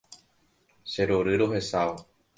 [0.83, 1.95] Cherory rohechávo